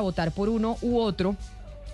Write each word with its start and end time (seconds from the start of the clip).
votar 0.00 0.32
por 0.32 0.48
uno 0.48 0.76
u 0.82 0.98
otro. 0.98 1.36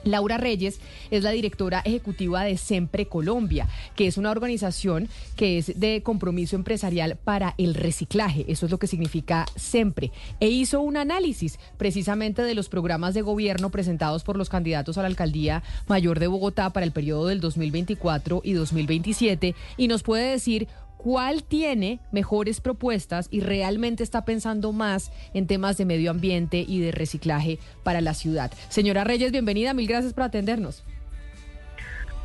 Laura 0.05 0.39
Reyes 0.39 0.81
es 1.11 1.23
la 1.23 1.31
directora 1.31 1.81
ejecutiva 1.85 2.45
de 2.45 2.57
Sempre 2.57 3.07
Colombia, 3.07 3.69
que 3.95 4.07
es 4.07 4.17
una 4.17 4.31
organización 4.31 5.09
que 5.37 5.59
es 5.59 5.79
de 5.79 6.03
compromiso 6.03 6.57
empresarial 6.57 7.17
para 7.17 7.55
el 7.59 7.75
reciclaje. 7.75 8.45
Eso 8.49 8.67
es 8.67 8.73
lo 8.73 8.79
que 8.79 8.87
significa 8.87 9.47
Sempre. 9.57 10.11
E 10.41 10.49
hizo 10.49 10.81
un 10.81 10.97
análisis 10.97 11.59
precisamente 11.77 12.43
de 12.43 12.55
los 12.55 12.69
programas 12.69 13.15
de 13.15 13.23
gobierno 13.23 13.71
presentados 13.71 14.25
por 14.25 14.37
los 14.37 14.49
candidatos 14.49 14.99
a 14.99 15.03
la 15.03 15.09
alcaldía 15.09 15.63
mayor 15.87 16.19
de 16.19 16.27
Bogotá 16.27 16.71
para 16.71 16.85
el 16.85 16.93
periodo 16.93 17.27
del 17.29 17.41
2024 17.41 18.43
y 18.45 18.53
2027 18.53 19.55
y 19.77 19.89
nos 19.89 20.03
puede 20.03 20.31
decir 20.31 20.69
cuál 21.03 21.43
tiene 21.43 22.01
mejores 22.13 22.61
propuestas 22.61 23.29
y 23.31 23.41
realmente 23.41 24.03
está 24.03 24.25
pensando 24.25 24.73
más 24.73 25.11
en 25.35 25.47
temas 25.47 25.77
de 25.77 25.85
medio 25.85 26.11
ambiente 26.11 26.65
y 26.67 26.81
de 26.81 26.93
reciclaje 26.93 27.59
para 27.83 28.01
la 28.01 28.15
ciudad. 28.15 28.53
Señora 28.69 29.05
Reyes, 29.05 29.33
bienvenida, 29.33 29.75
mil 29.75 29.89
gracias 29.89 30.15
por 30.15 30.25
atendernos. 30.25 30.85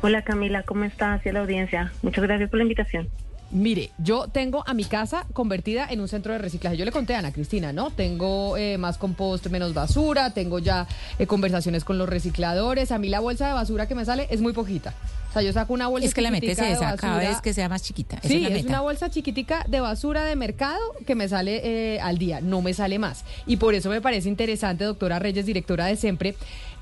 Hola 0.00 0.22
Camila, 0.22 0.62
¿cómo 0.62 0.84
está 0.84 1.14
hacia 1.14 1.32
la 1.32 1.40
audiencia? 1.40 1.92
Muchas 2.02 2.22
gracias 2.22 2.50
por 2.50 2.58
la 2.58 2.62
invitación. 2.62 3.08
Mire, 3.50 3.90
yo 3.96 4.28
tengo 4.28 4.62
a 4.66 4.74
mi 4.74 4.84
casa 4.84 5.24
convertida 5.32 5.86
en 5.88 6.00
un 6.00 6.08
centro 6.08 6.32
de 6.32 6.38
reciclaje. 6.38 6.76
Yo 6.76 6.84
le 6.84 6.92
conté 6.92 7.14
a 7.14 7.20
Ana 7.20 7.32
Cristina, 7.32 7.72
¿no? 7.72 7.90
Tengo 7.90 8.58
eh, 8.58 8.76
más 8.76 8.98
compost, 8.98 9.46
menos 9.46 9.72
basura, 9.72 10.34
tengo 10.34 10.58
ya 10.58 10.86
eh, 11.18 11.26
conversaciones 11.26 11.82
con 11.82 11.96
los 11.96 12.08
recicladores. 12.08 12.92
A 12.92 12.98
mí 12.98 13.08
la 13.08 13.20
bolsa 13.20 13.46
de 13.46 13.54
basura 13.54 13.88
que 13.88 13.94
me 13.94 14.04
sale 14.04 14.28
es 14.30 14.42
muy 14.42 14.52
poquita. 14.52 14.92
O 15.30 15.32
sea, 15.32 15.42
yo 15.42 15.52
saco 15.52 15.72
una 15.72 15.88
bolsa 15.88 16.08
Es 16.08 16.14
que 16.14 16.20
la 16.20 16.30
metes 16.30 16.58
esa 16.58 16.96
cada 16.96 17.18
vez 17.18 17.40
que 17.40 17.54
sea 17.54 17.68
más 17.68 17.82
chiquita. 17.82 18.18
sí, 18.22 18.46
es, 18.46 18.66
una 18.66 18.80
bolsa 18.80 19.10
chiquitica 19.10 19.64
de 19.66 19.80
basura 19.80 20.24
de 20.24 20.36
mercado 20.36 20.80
que 21.06 21.14
me 21.14 21.28
sale 21.28 21.60
eh, 21.94 22.00
al 22.00 22.18
día, 22.18 22.40
no 22.40 22.60
me 22.60 22.74
sale 22.74 22.98
más. 22.98 23.24
Y 23.46 23.56
por 23.56 23.74
eso 23.74 23.88
me 23.88 24.00
parece 24.00 24.28
interesante, 24.28 24.84
doctora 24.84 25.18
Reyes, 25.18 25.46
directora 25.46 25.86
de 25.86 25.96
Siempre, 25.96 26.34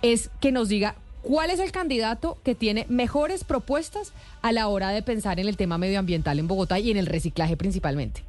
es 0.03 0.31
que 0.41 0.53
nos 0.53 0.69
diga 0.69 0.97
¿Cuál 1.27 1.51
es 1.51 1.59
el 1.59 1.73
candidato 1.73 2.39
que 2.45 2.55
tiene 2.55 2.87
mejores 2.89 3.43
propuestas 3.43 4.15
a 4.43 4.53
la 4.53 4.69
hora 4.69 4.91
de 4.91 5.03
pensar 5.03 5.41
en 5.41 5.49
el 5.49 5.57
tema 5.57 5.77
medioambiental 5.77 6.39
en 6.39 6.47
Bogotá 6.47 6.79
y 6.79 6.93
en 6.93 6.97
el 6.97 7.07
reciclaje 7.07 7.57
principalmente? 7.57 8.23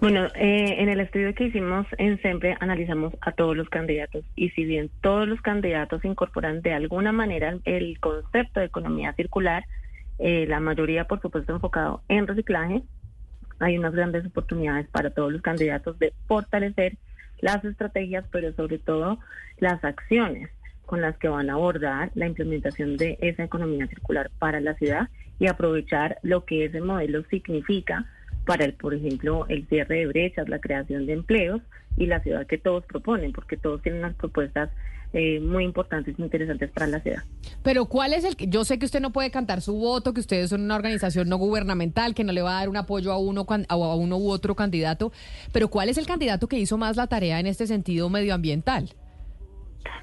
Bueno, 0.00 0.26
eh, 0.36 0.76
en 0.78 0.88
el 0.88 1.00
estudio 1.00 1.34
que 1.34 1.46
hicimos 1.46 1.84
en 1.98 2.20
Siempre 2.22 2.56
analizamos 2.60 3.14
a 3.20 3.32
todos 3.32 3.56
los 3.56 3.68
candidatos 3.68 4.24
y 4.36 4.50
si 4.50 4.64
bien 4.64 4.88
todos 5.00 5.26
los 5.26 5.40
candidatos 5.40 6.04
incorporan 6.04 6.62
de 6.62 6.74
alguna 6.74 7.10
manera 7.10 7.58
el 7.64 7.98
concepto 7.98 8.60
de 8.60 8.66
economía 8.66 9.12
circular, 9.14 9.64
eh, 10.20 10.46
la 10.48 10.60
mayoría 10.60 11.08
por 11.08 11.20
supuesto 11.20 11.54
enfocado 11.54 12.02
en 12.06 12.28
reciclaje, 12.28 12.82
hay 13.58 13.78
unas 13.78 13.94
grandes 13.94 14.24
oportunidades 14.26 14.86
para 14.86 15.10
todos 15.10 15.32
los 15.32 15.42
candidatos 15.42 15.98
de 15.98 16.12
fortalecer 16.28 16.98
las 17.40 17.64
estrategias, 17.64 18.24
pero 18.30 18.52
sobre 18.52 18.78
todo 18.78 19.18
las 19.58 19.82
acciones 19.82 20.48
con 20.92 21.00
las 21.00 21.16
que 21.16 21.26
van 21.26 21.48
a 21.48 21.54
abordar 21.54 22.10
la 22.14 22.26
implementación 22.26 22.98
de 22.98 23.16
esa 23.22 23.44
economía 23.44 23.86
circular 23.86 24.30
para 24.38 24.60
la 24.60 24.74
ciudad 24.74 25.08
y 25.38 25.46
aprovechar 25.46 26.18
lo 26.22 26.44
que 26.44 26.66
ese 26.66 26.82
modelo 26.82 27.24
significa 27.30 28.04
para, 28.44 28.66
el, 28.66 28.74
por 28.74 28.92
ejemplo, 28.92 29.46
el 29.48 29.66
cierre 29.68 30.00
de 30.00 30.06
brechas, 30.08 30.50
la 30.50 30.58
creación 30.58 31.06
de 31.06 31.14
empleos 31.14 31.62
y 31.96 32.04
la 32.04 32.20
ciudad 32.20 32.46
que 32.46 32.58
todos 32.58 32.84
proponen, 32.84 33.32
porque 33.32 33.56
todos 33.56 33.80
tienen 33.80 34.04
unas 34.04 34.16
propuestas 34.16 34.68
eh, 35.14 35.40
muy 35.40 35.64
importantes 35.64 36.14
e 36.18 36.22
interesantes 36.22 36.70
para 36.70 36.86
la 36.86 37.00
ciudad. 37.00 37.22
Pero 37.62 37.86
¿cuál 37.86 38.12
es 38.12 38.24
el 38.24 38.36
que, 38.36 38.48
yo 38.48 38.66
sé 38.66 38.78
que 38.78 38.84
usted 38.84 39.00
no 39.00 39.12
puede 39.12 39.30
cantar 39.30 39.62
su 39.62 39.72
voto, 39.72 40.12
que 40.12 40.20
ustedes 40.20 40.50
son 40.50 40.60
una 40.60 40.76
organización 40.76 41.26
no 41.26 41.38
gubernamental, 41.38 42.14
que 42.14 42.22
no 42.22 42.32
le 42.32 42.42
va 42.42 42.58
a 42.58 42.60
dar 42.60 42.68
un 42.68 42.76
apoyo 42.76 43.12
a 43.12 43.18
uno, 43.18 43.46
a 43.48 43.94
uno 43.94 44.18
u 44.18 44.28
otro 44.28 44.54
candidato, 44.54 45.10
pero 45.52 45.68
¿cuál 45.68 45.88
es 45.88 45.96
el 45.96 46.06
candidato 46.06 46.48
que 46.48 46.58
hizo 46.58 46.76
más 46.76 46.98
la 46.98 47.06
tarea 47.06 47.40
en 47.40 47.46
este 47.46 47.66
sentido 47.66 48.10
medioambiental? 48.10 48.90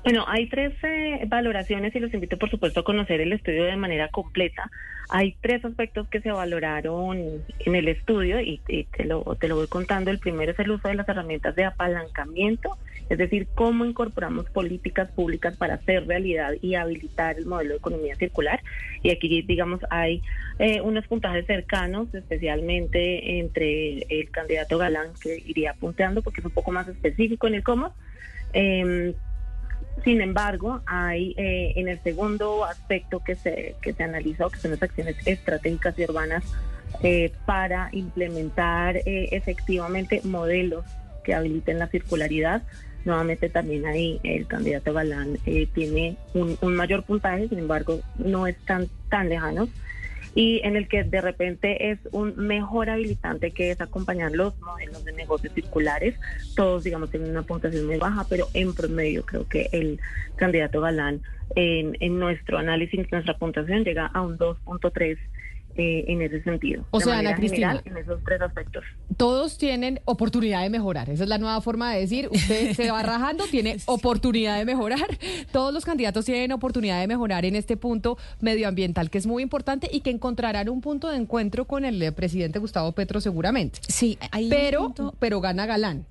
Bueno, 0.04 0.26
hay 0.28 0.48
tres 0.48 0.74
eh, 0.84 1.26
valoraciones 1.28 1.94
y 1.96 2.00
los 2.00 2.14
invito, 2.14 2.38
por 2.38 2.50
supuesto, 2.50 2.80
a 2.80 2.84
conocer 2.84 3.22
el 3.22 3.34
estudio 3.34 3.66
de 3.66 3.76
manera 3.76 4.08
completa. 4.08 4.70
Hay 5.10 5.36
tres 5.42 5.66
aspectos 5.66 6.08
que 6.08 6.22
se 6.22 6.32
valoraron 6.32 7.18
en 7.60 7.76
el 7.76 7.88
estudio 7.88 8.40
y, 8.40 8.60
te, 8.60 9.06
lo, 9.06 9.24
te 9.40 9.48
lo 9.48 9.56
voy 9.56 9.68
contando. 9.68 10.12
El 10.12 10.20
primero 10.20 10.52
es 10.52 10.60
el 10.60 10.72
uso 10.72 10.88
de 10.88 10.96
las 10.96 11.10
herramientas 11.10 11.56
de 11.56 11.66
apalancamiento, 11.66 12.78
es 13.10 13.18
decir, 13.18 13.48
cómo 13.56 13.86
incorporamos 13.86 14.50
políticas 14.52 15.10
públicas 15.12 15.58
para 15.58 15.76
hacer 15.76 16.06
realidad 16.08 16.54
y 16.62 16.76
habilitar 16.76 17.38
el 17.38 17.48
modelo 17.48 17.72
de 17.72 17.78
economía 17.78 18.16
circular. 18.16 18.62
Y 19.02 19.10
aquí, 19.10 19.42
digamos, 19.42 19.82
hay 19.90 20.22
eh, 20.60 20.80
unos 20.82 21.08
puntajes 21.08 21.46
cercanos, 21.48 22.14
especialmente 22.14 23.40
entre 23.40 24.04
el 24.10 24.30
candidato 24.30 24.78
Galán, 24.78 25.10
que 25.22 25.44
iría 25.46 25.74
punteando 25.74 26.22
porque 26.22 26.42
es 26.42 26.46
un 26.46 26.52
poco 26.52 26.72
más 26.72 26.88
específico 26.88 27.48
en 27.48 27.56
el 27.56 27.64
cómo. 27.64 27.94
Eh, 28.54 29.14
sin 30.04 30.22
embargo, 30.22 30.82
hay 30.86 31.34
eh, 31.38 31.74
en 31.76 31.88
el 31.88 32.00
segundo 32.02 32.66
aspecto 32.66 33.22
que 33.24 33.36
se, 33.36 33.76
que 33.82 33.94
se 33.94 34.04
analizó, 34.04 34.50
que 34.50 34.60
son 34.60 34.72
las 34.72 34.82
acciones 34.82 35.16
estratégicas 35.26 35.98
y 36.00 36.04
urbanas 36.04 36.44
eh, 37.04 37.32
para 37.46 37.90
implementar 37.92 38.98
eh, 38.98 39.30
efectivamente 39.32 40.22
modelos 40.24 40.86
que 41.24 41.34
habiliten 41.34 41.80
la 41.80 41.88
circularidad. 41.88 42.64
Nuevamente 43.06 43.50
también 43.50 43.86
ahí 43.86 44.20
el 44.24 44.46
candidato 44.48 44.94
Galán 44.94 45.38
tiene 45.74 46.18
un, 46.34 46.58
un, 46.62 46.76
mayor 46.76 47.04
puntaje, 47.04 47.48
sin 47.48 47.60
embargo 47.60 48.00
no 48.18 48.46
es 48.46 48.58
tan, 48.66 48.88
tan 49.10 49.30
lejano 49.30 49.70
y 50.36 50.62
en 50.64 50.76
el 50.76 50.88
que 50.88 51.04
de 51.04 51.22
repente 51.22 51.92
es 51.92 52.00
un 52.12 52.36
mejor 52.38 52.90
habilitante 52.90 53.52
que 53.52 53.72
es 53.72 53.82
acompañar 53.82 54.32
los 54.32 54.58
modelos 54.60 55.04
de 55.04 55.14
negocios 55.14 55.54
circulares. 55.54 56.16
Todos, 56.56 56.84
digamos, 56.84 57.10
tienen 57.10 57.32
una 57.32 57.44
puntuación 57.44 57.86
muy 57.86 57.98
baja, 57.98 58.26
pero 58.30 58.48
en 58.54 58.74
promedio 58.74 59.26
creo 59.26 59.48
que 59.48 59.70
el 59.72 60.00
candidato 60.36 60.82
Galán 60.82 61.22
en, 61.56 61.98
en 62.00 62.20
nuestro 62.20 62.58
análisis, 62.58 63.12
nuestra 63.12 63.38
puntuación 63.38 63.84
llega 63.84 64.06
a 64.08 64.22
un 64.22 64.38
2.3 64.38 65.18
eh, 65.80 66.04
en 66.10 66.22
ese 66.22 66.44
sentido. 66.44 66.84
O 66.92 67.00
sea, 67.00 67.20
Ana 67.20 67.36
Cristina, 67.36 67.82
en 67.86 67.96
esos 67.96 68.22
tres 68.26 68.42
aspectos. 68.42 68.84
Todos 69.16 69.58
tienen 69.58 70.02
oportunidad 70.04 70.62
de 70.62 70.70
mejorar. 70.70 71.10
Esa 71.10 71.24
es 71.24 71.30
la 71.30 71.38
nueva 71.38 71.62
forma 71.62 71.94
de 71.94 72.02
decir. 72.02 72.28
Usted 72.30 72.74
se 72.74 72.92
va 72.92 73.02
rajando, 73.04 73.46
tiene 73.46 73.78
oportunidad 73.86 74.58
de 74.58 74.66
mejorar. 74.66 75.08
Todos 75.54 75.74
los 75.74 75.86
candidatos 75.86 76.26
tienen 76.26 76.52
oportunidad 76.52 77.00
de 77.00 77.08
mejorar 77.08 77.46
en 77.46 77.56
este 77.56 77.78
punto 77.78 78.18
medioambiental 78.42 79.10
que 79.10 79.20
es 79.20 79.26
muy 79.26 79.42
importante 79.42 79.90
y 79.90 80.02
que 80.02 80.10
encontrarán 80.10 80.68
un 80.68 80.82
punto 80.82 81.08
de 81.08 81.16
encuentro 81.16 81.64
con 81.64 81.86
el 81.86 82.14
presidente 82.14 82.60
Gustavo 82.60 82.92
Petro 82.92 83.22
seguramente. 83.22 83.80
Sí, 83.88 84.18
hay 84.32 84.50
pero, 84.50 84.94
pero 85.18 85.40
gana 85.40 85.66
Galán. 85.66 86.06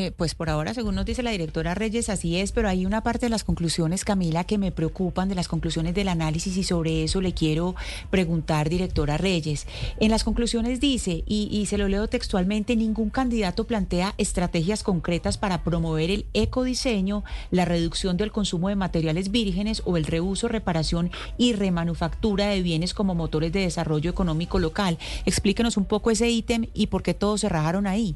Eh, 0.00 0.12
pues 0.12 0.36
por 0.36 0.48
ahora, 0.48 0.74
según 0.74 0.94
nos 0.94 1.06
dice 1.06 1.24
la 1.24 1.32
directora 1.32 1.74
Reyes, 1.74 2.08
así 2.08 2.36
es, 2.36 2.52
pero 2.52 2.68
hay 2.68 2.86
una 2.86 3.02
parte 3.02 3.26
de 3.26 3.30
las 3.30 3.42
conclusiones, 3.42 4.04
Camila, 4.04 4.44
que 4.44 4.56
me 4.56 4.70
preocupan, 4.70 5.28
de 5.28 5.34
las 5.34 5.48
conclusiones 5.48 5.92
del 5.92 6.06
análisis 6.06 6.56
y 6.56 6.62
sobre 6.62 7.02
eso 7.02 7.20
le 7.20 7.34
quiero 7.34 7.74
preguntar, 8.08 8.68
directora 8.68 9.16
Reyes. 9.16 9.66
En 9.98 10.12
las 10.12 10.22
conclusiones 10.22 10.78
dice, 10.78 11.24
y, 11.26 11.48
y 11.50 11.66
se 11.66 11.78
lo 11.78 11.88
leo 11.88 12.06
textualmente, 12.06 12.76
ningún 12.76 13.10
candidato 13.10 13.66
plantea 13.66 14.14
estrategias 14.18 14.84
concretas 14.84 15.36
para 15.36 15.64
promover 15.64 16.12
el 16.12 16.26
ecodiseño, 16.32 17.24
la 17.50 17.64
reducción 17.64 18.16
del 18.16 18.30
consumo 18.30 18.68
de 18.68 18.76
materiales 18.76 19.32
vírgenes 19.32 19.82
o 19.84 19.96
el 19.96 20.04
reuso, 20.04 20.46
reparación 20.46 21.10
y 21.38 21.54
remanufactura 21.54 22.46
de 22.46 22.62
bienes 22.62 22.94
como 22.94 23.16
motores 23.16 23.50
de 23.50 23.62
desarrollo 23.62 24.12
económico 24.12 24.60
local. 24.60 24.96
Explíquenos 25.26 25.76
un 25.76 25.86
poco 25.86 26.12
ese 26.12 26.30
ítem 26.30 26.66
y 26.72 26.86
por 26.86 27.02
qué 27.02 27.14
todos 27.14 27.40
se 27.40 27.48
rajaron 27.48 27.88
ahí. 27.88 28.14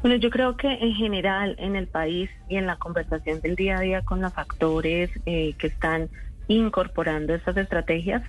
Bueno, 0.00 0.16
yo 0.16 0.30
creo 0.30 0.56
que 0.56 0.68
en 0.68 0.94
general 0.94 1.56
en 1.58 1.74
el 1.74 1.88
país 1.88 2.30
y 2.48 2.56
en 2.56 2.66
la 2.66 2.76
conversación 2.76 3.40
del 3.40 3.56
día 3.56 3.78
a 3.78 3.80
día 3.80 4.02
con 4.02 4.20
los 4.20 4.32
factores 4.32 5.10
eh, 5.26 5.54
que 5.58 5.66
están 5.66 6.08
incorporando 6.46 7.34
estas 7.34 7.56
estrategias, 7.56 8.22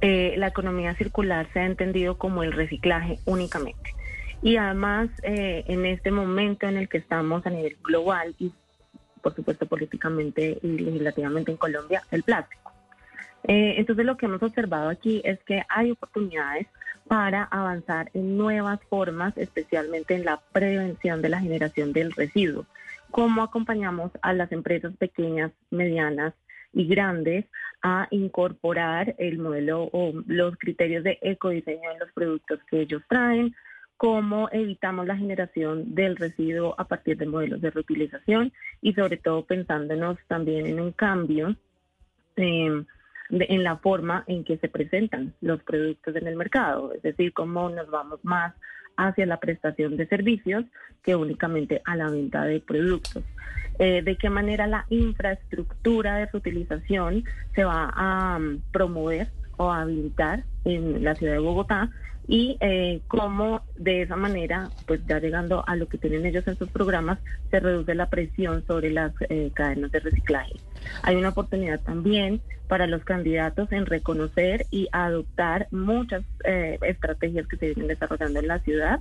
eh, 0.00 0.34
la 0.36 0.48
economía 0.48 0.94
circular 0.96 1.46
se 1.52 1.60
ha 1.60 1.66
entendido 1.66 2.18
como 2.18 2.42
el 2.42 2.52
reciclaje 2.52 3.20
únicamente. 3.26 3.94
Y 4.42 4.56
además, 4.56 5.08
eh, 5.22 5.64
en 5.68 5.86
este 5.86 6.10
momento 6.10 6.66
en 6.66 6.76
el 6.76 6.88
que 6.88 6.98
estamos 6.98 7.46
a 7.46 7.50
nivel 7.50 7.76
global 7.82 8.34
y, 8.40 8.52
por 9.22 9.36
supuesto, 9.36 9.66
políticamente 9.66 10.58
y 10.62 10.66
legislativamente 10.78 11.52
en 11.52 11.56
Colombia, 11.56 12.02
el 12.10 12.24
plástico. 12.24 12.72
entonces, 13.46 14.04
lo 14.04 14.16
que 14.16 14.26
hemos 14.26 14.42
observado 14.42 14.88
aquí 14.88 15.22
es 15.24 15.38
que 15.44 15.62
hay 15.68 15.92
oportunidades 15.92 16.66
para 17.08 17.44
avanzar 17.44 18.10
en 18.14 18.36
nuevas 18.36 18.80
formas, 18.88 19.36
especialmente 19.36 20.14
en 20.14 20.24
la 20.24 20.40
prevención 20.52 21.22
de 21.22 21.28
la 21.28 21.40
generación 21.40 21.92
del 21.92 22.12
residuo. 22.12 22.66
¿Cómo 23.10 23.42
acompañamos 23.42 24.10
a 24.22 24.32
las 24.32 24.50
empresas 24.52 24.96
pequeñas, 24.96 25.52
medianas 25.70 26.34
y 26.72 26.86
grandes 26.86 27.44
a 27.82 28.08
incorporar 28.10 29.14
el 29.18 29.38
modelo 29.38 29.90
o 29.92 30.12
los 30.26 30.56
criterios 30.56 31.04
de 31.04 31.18
ecodiseño 31.22 31.92
en 31.92 31.98
los 31.98 32.10
productos 32.12 32.60
que 32.68 32.80
ellos 32.80 33.02
traen? 33.08 33.54
cómo 33.96 34.48
evitamos 34.52 35.06
la 35.06 35.16
generación 35.16 35.94
del 35.94 36.16
residuo 36.16 36.74
a 36.78 36.86
partir 36.86 37.16
de 37.16 37.26
modelos 37.26 37.60
de 37.60 37.70
reutilización 37.70 38.52
y 38.82 38.92
sobre 38.92 39.16
todo 39.16 39.44
pensándonos 39.44 40.18
también 40.26 40.66
en 40.66 40.80
un 40.80 40.92
cambio 40.92 41.56
eh, 42.36 42.84
en 43.30 43.64
la 43.64 43.76
forma 43.76 44.24
en 44.26 44.44
que 44.44 44.58
se 44.58 44.68
presentan 44.68 45.34
los 45.40 45.62
productos 45.62 46.14
en 46.16 46.26
el 46.26 46.36
mercado, 46.36 46.92
es 46.92 47.02
decir, 47.02 47.32
cómo 47.32 47.68
nos 47.70 47.90
vamos 47.90 48.20
más 48.22 48.54
hacia 48.96 49.26
la 49.26 49.40
prestación 49.40 49.96
de 49.96 50.06
servicios 50.06 50.64
que 51.02 51.16
únicamente 51.16 51.82
a 51.84 51.96
la 51.96 52.10
venta 52.10 52.44
de 52.44 52.60
productos. 52.60 53.24
Eh, 53.78 54.02
de 54.02 54.16
qué 54.16 54.30
manera 54.30 54.68
la 54.68 54.86
infraestructura 54.88 56.16
de 56.16 56.26
reutilización 56.26 57.24
se 57.56 57.64
va 57.64 57.90
a 57.92 58.36
um, 58.36 58.60
promover 58.70 59.26
o 59.56 59.70
habilitar 59.70 60.44
en 60.64 61.04
la 61.04 61.14
ciudad 61.14 61.34
de 61.34 61.38
Bogotá 61.38 61.90
y 62.26 62.56
eh, 62.60 63.02
cómo 63.08 63.62
de 63.76 64.02
esa 64.02 64.16
manera, 64.16 64.70
pues 64.86 65.00
ya 65.06 65.18
llegando 65.18 65.62
a 65.66 65.76
lo 65.76 65.88
que 65.88 65.98
tienen 65.98 66.24
ellos 66.24 66.46
en 66.48 66.56
sus 66.56 66.70
programas, 66.70 67.18
se 67.50 67.60
reduce 67.60 67.94
la 67.94 68.08
presión 68.08 68.64
sobre 68.66 68.90
las 68.90 69.12
eh, 69.28 69.50
cadenas 69.54 69.92
de 69.92 70.00
reciclaje. 70.00 70.54
Hay 71.02 71.16
una 71.16 71.30
oportunidad 71.30 71.80
también 71.80 72.40
para 72.66 72.86
los 72.86 73.04
candidatos 73.04 73.70
en 73.72 73.84
reconocer 73.84 74.66
y 74.70 74.88
adoptar 74.92 75.68
muchas 75.70 76.24
eh, 76.44 76.78
estrategias 76.82 77.46
que 77.46 77.56
se 77.58 77.66
vienen 77.66 77.88
desarrollando 77.88 78.40
en 78.40 78.48
la 78.48 78.58
ciudad, 78.60 79.00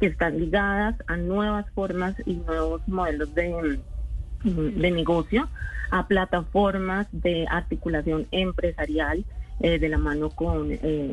que 0.00 0.06
están 0.06 0.38
ligadas 0.38 0.96
a 1.08 1.16
nuevas 1.16 1.70
formas 1.74 2.16
y 2.24 2.34
nuevos 2.36 2.86
modelos 2.88 3.34
de, 3.34 3.80
de 4.44 4.90
negocio, 4.90 5.48
a 5.90 6.08
plataformas 6.08 7.06
de 7.12 7.46
articulación 7.50 8.26
empresarial 8.30 9.26
eh, 9.62 9.78
de 9.78 9.88
la 9.88 9.98
mano 9.98 10.30
con 10.30 10.70
eh, 10.70 11.12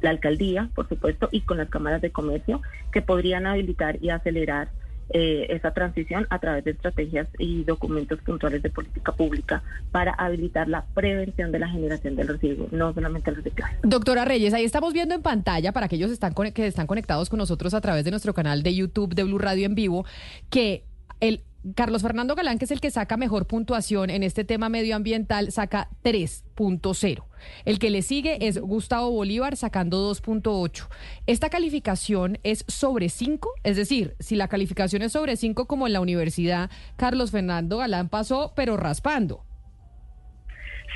la 0.00 0.10
alcaldía, 0.10 0.70
por 0.74 0.88
supuesto, 0.88 1.28
y 1.32 1.42
con 1.42 1.58
las 1.58 1.68
cámaras 1.68 2.00
de 2.00 2.10
comercio, 2.10 2.62
que 2.92 3.02
podrían 3.02 3.46
habilitar 3.46 3.98
y 4.00 4.10
acelerar 4.10 4.68
eh, 5.10 5.46
esa 5.48 5.72
transición 5.72 6.26
a 6.28 6.38
través 6.38 6.64
de 6.64 6.72
estrategias 6.72 7.28
y 7.38 7.64
documentos 7.64 8.20
puntuales 8.20 8.62
de 8.62 8.68
política 8.68 9.12
pública 9.12 9.62
para 9.90 10.12
habilitar 10.12 10.68
la 10.68 10.84
prevención 10.94 11.50
de 11.50 11.58
la 11.58 11.68
generación 11.68 12.14
del 12.14 12.28
residuo, 12.28 12.68
no 12.72 12.92
solamente 12.92 13.30
el 13.30 13.36
reciclaje. 13.36 13.78
Doctora 13.82 14.26
Reyes, 14.26 14.52
ahí 14.52 14.64
estamos 14.64 14.92
viendo 14.92 15.14
en 15.14 15.22
pantalla, 15.22 15.72
para 15.72 15.86
aquellos 15.86 16.10
están 16.10 16.34
que 16.52 16.66
están 16.66 16.86
conectados 16.86 17.30
con 17.30 17.38
nosotros 17.38 17.72
a 17.72 17.80
través 17.80 18.04
de 18.04 18.10
nuestro 18.10 18.34
canal 18.34 18.62
de 18.62 18.74
YouTube 18.74 19.14
de 19.14 19.24
Blue 19.24 19.38
Radio 19.38 19.64
en 19.64 19.74
vivo, 19.74 20.04
que 20.50 20.84
el 21.20 21.40
Carlos 21.74 22.02
Fernando 22.02 22.34
Galán, 22.34 22.58
que 22.58 22.64
es 22.64 22.70
el 22.70 22.80
que 22.80 22.90
saca 22.90 23.16
mejor 23.16 23.46
puntuación 23.46 24.10
en 24.10 24.22
este 24.22 24.44
tema 24.44 24.68
medioambiental, 24.68 25.50
saca 25.50 25.88
3.0. 26.04 27.24
El 27.64 27.78
que 27.78 27.90
le 27.90 28.02
sigue 28.02 28.46
es 28.46 28.60
Gustavo 28.60 29.10
Bolívar 29.10 29.56
sacando 29.56 30.10
2.8. 30.10 30.88
Esta 31.26 31.50
calificación 31.50 32.38
es 32.42 32.64
sobre 32.68 33.08
5, 33.08 33.50
es 33.64 33.76
decir, 33.76 34.14
si 34.20 34.36
la 34.36 34.48
calificación 34.48 35.02
es 35.02 35.12
sobre 35.12 35.36
5 35.36 35.66
como 35.66 35.86
en 35.86 35.92
la 35.92 36.00
universidad, 36.00 36.70
Carlos 36.96 37.32
Fernando 37.32 37.78
Galán 37.78 38.08
pasó, 38.08 38.52
pero 38.54 38.76
raspando. 38.76 39.44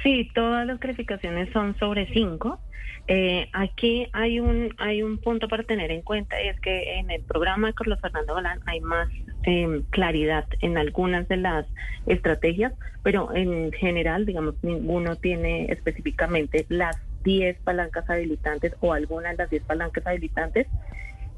Sí, 0.02 0.28
todas 0.34 0.66
las 0.66 0.78
calificaciones 0.78 1.52
son 1.52 1.76
sobre 1.78 2.12
5. 2.12 2.58
Eh, 3.08 3.48
aquí 3.52 4.06
hay 4.12 4.38
un 4.38 4.74
hay 4.78 5.02
un 5.02 5.18
punto 5.18 5.48
para 5.48 5.64
tener 5.64 5.90
en 5.90 6.02
cuenta 6.02 6.40
y 6.40 6.48
es 6.48 6.60
que 6.60 7.00
en 7.00 7.10
el 7.10 7.22
programa 7.22 7.68
de 7.68 7.74
Carlos 7.74 8.00
Fernando 8.00 8.34
Galán 8.34 8.60
hay 8.66 8.80
más 8.80 9.08
eh, 9.44 9.82
claridad 9.90 10.46
en 10.60 10.78
algunas 10.78 11.28
de 11.28 11.36
las 11.36 11.66
estrategias, 12.06 12.72
pero 13.02 13.34
en 13.34 13.72
general, 13.72 14.26
digamos, 14.26 14.54
ninguno 14.62 15.16
tiene 15.16 15.66
específicamente 15.66 16.66
las 16.68 16.96
10 17.24 17.58
palancas 17.60 18.08
habilitantes 18.08 18.74
o 18.80 18.92
algunas 18.92 19.32
de 19.32 19.38
las 19.38 19.50
10 19.50 19.62
palancas 19.64 20.06
habilitantes 20.06 20.66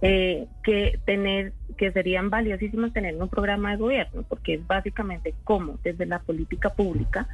eh, 0.03 0.47
que 0.63 0.99
tener 1.07 1.53
que 1.79 1.91
serían 1.93 2.29
valiosísimos 2.29 2.93
tener 2.93 3.17
un 3.17 3.29
programa 3.29 3.71
de 3.71 3.77
gobierno, 3.79 4.23
porque 4.29 4.55
es 4.55 4.67
básicamente 4.67 5.35
cómo 5.45 5.79
desde 5.83 6.05
la 6.07 6.19
política 6.19 6.71
pública 6.71 7.27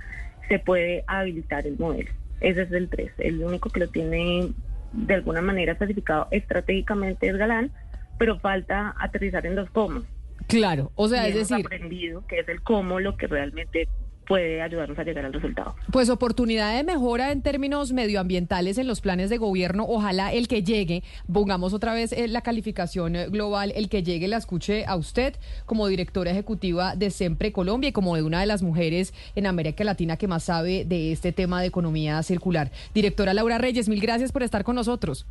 se 0.49 0.59
puede 0.59 1.05
habilitar 1.07 1.67
el 1.67 1.79
modelo. 1.79 2.11
Ese 2.41 2.63
es 2.63 2.73
el 2.73 2.89
3. 2.89 3.13
El 3.19 3.43
único 3.43 3.71
que 3.71 3.81
lo 3.81 3.89
tiene 3.89 4.53
de 4.93 5.15
alguna 5.15 5.43
manera 5.43 5.73
especificado 5.73 6.29
estratégicamente 6.31 7.29
es 7.29 7.37
Galán, 7.37 7.71
pero 8.19 8.39
falta 8.39 8.95
aterrizar 8.99 9.47
en 9.47 9.57
los 9.57 9.69
cómo. 9.71 10.03
Claro, 10.47 10.93
o 10.95 11.09
sea, 11.09 11.27
es 11.29 11.35
decir... 11.35 11.65
aprendido 11.65 12.25
que 12.27 12.41
es 12.41 12.49
el 12.49 12.63
cómo 12.63 13.01
lo 13.01 13.17
que 13.17 13.27
realmente 13.27 13.89
puede 14.31 14.63
ayudarnos 14.63 14.97
a 14.97 15.03
llegar 15.03 15.25
al 15.25 15.33
resultado. 15.33 15.75
Pues 15.91 16.09
oportunidad 16.09 16.77
de 16.77 16.85
mejora 16.85 17.33
en 17.33 17.43
términos 17.43 17.93
medioambientales 17.93 18.79
en 18.79 18.87
los 18.87 19.01
planes 19.01 19.29
de 19.29 19.39
gobierno. 19.39 19.85
Ojalá 19.89 20.33
el 20.33 20.47
que 20.47 20.63
llegue, 20.63 21.03
pongamos 21.33 21.73
otra 21.73 21.95
vez 21.95 22.13
eh, 22.13 22.29
la 22.29 22.41
calificación 22.41 23.17
eh, 23.17 23.27
global, 23.27 23.73
el 23.75 23.89
que 23.89 24.05
llegue 24.05 24.29
la 24.29 24.37
escuche 24.37 24.85
a 24.87 24.95
usted 24.95 25.35
como 25.67 25.89
directora 25.89 26.31
ejecutiva 26.31 26.95
de 26.95 27.11
Siempre 27.11 27.51
Colombia 27.51 27.89
y 27.89 27.93
como 27.93 28.15
de 28.15 28.23
una 28.23 28.39
de 28.39 28.47
las 28.47 28.63
mujeres 28.63 29.15
en 29.35 29.49
América 29.49 29.83
Latina 29.83 30.17
que 30.17 30.29
más 30.29 30.45
sabe 30.45 30.85
de 30.85 31.11
este 31.11 31.33
tema 31.33 31.61
de 31.61 31.67
economía 31.67 32.23
circular. 32.23 32.71
Directora 32.95 33.35
Laura 33.35 33.59
Reyes, 33.59 33.89
mil 33.89 34.01
gracias 34.01 34.31
por 34.31 34.45
estar 34.45 34.63
con 34.63 34.77
nosotros. 34.77 35.27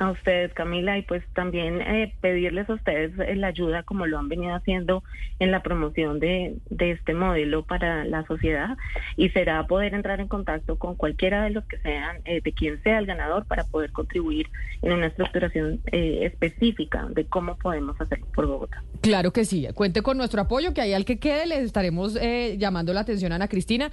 A 0.00 0.10
ustedes, 0.10 0.52
Camila, 0.54 0.98
y 0.98 1.02
pues 1.02 1.22
también 1.34 1.80
eh, 1.80 2.12
pedirles 2.20 2.68
a 2.68 2.74
ustedes 2.74 3.12
eh, 3.18 3.36
la 3.36 3.48
ayuda 3.48 3.84
como 3.84 4.06
lo 4.06 4.18
han 4.18 4.28
venido 4.28 4.54
haciendo 4.54 5.04
en 5.38 5.52
la 5.52 5.62
promoción 5.62 6.18
de, 6.18 6.56
de, 6.68 6.90
este 6.90 7.14
modelo 7.14 7.64
para 7.64 8.04
la 8.04 8.26
sociedad 8.26 8.76
y 9.16 9.28
será 9.28 9.64
poder 9.66 9.94
entrar 9.94 10.20
en 10.20 10.26
contacto 10.26 10.76
con 10.76 10.96
cualquiera 10.96 11.44
de 11.44 11.50
los 11.50 11.64
que 11.66 11.78
sean, 11.78 12.18
eh, 12.24 12.40
de 12.42 12.52
quien 12.52 12.82
sea 12.82 12.98
el 12.98 13.06
ganador, 13.06 13.46
para 13.46 13.64
poder 13.64 13.92
contribuir 13.92 14.48
en 14.82 14.92
una 14.92 15.06
estructuración 15.06 15.80
específica 15.92 17.06
de 17.10 17.24
cómo 17.26 17.56
podemos 17.56 17.98
hacerlo 18.00 18.26
por 18.34 18.46
Bogotá. 18.46 18.82
Claro 19.00 19.32
que 19.32 19.44
sí, 19.44 19.66
cuente 19.74 20.02
con 20.02 20.18
nuestro 20.18 20.42
apoyo, 20.42 20.74
que 20.74 20.80
ahí 20.80 20.92
al 20.92 21.04
que 21.04 21.18
quede 21.18 21.46
les 21.46 21.60
estaremos 21.60 22.18
llamando 22.58 22.92
la 22.92 23.00
atención 23.00 23.32
Ana 23.32 23.48
Cristina. 23.48 23.90